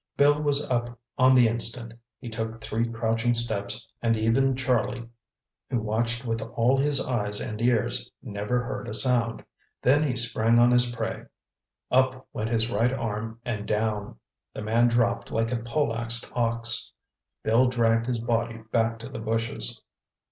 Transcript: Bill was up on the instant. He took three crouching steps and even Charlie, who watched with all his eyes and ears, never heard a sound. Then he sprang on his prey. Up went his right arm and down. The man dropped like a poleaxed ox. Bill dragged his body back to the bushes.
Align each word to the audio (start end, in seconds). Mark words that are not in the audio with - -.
Bill 0.17 0.41
was 0.41 0.67
up 0.67 0.97
on 1.19 1.35
the 1.35 1.47
instant. 1.47 1.93
He 2.19 2.27
took 2.27 2.59
three 2.59 2.89
crouching 2.91 3.35
steps 3.35 3.87
and 4.01 4.17
even 4.17 4.55
Charlie, 4.55 5.07
who 5.69 5.77
watched 5.79 6.25
with 6.25 6.41
all 6.41 6.75
his 6.79 6.99
eyes 6.99 7.39
and 7.39 7.61
ears, 7.61 8.09
never 8.23 8.63
heard 8.63 8.87
a 8.87 8.95
sound. 8.95 9.45
Then 9.83 10.01
he 10.01 10.15
sprang 10.15 10.57
on 10.57 10.71
his 10.71 10.91
prey. 10.91 11.25
Up 11.91 12.27
went 12.33 12.49
his 12.49 12.71
right 12.71 12.91
arm 12.91 13.39
and 13.45 13.67
down. 13.67 14.17
The 14.55 14.63
man 14.63 14.87
dropped 14.87 15.31
like 15.31 15.51
a 15.51 15.57
poleaxed 15.57 16.31
ox. 16.35 16.93
Bill 17.43 17.67
dragged 17.67 18.07
his 18.07 18.17
body 18.17 18.63
back 18.71 18.97
to 19.01 19.09
the 19.09 19.19
bushes. 19.19 19.83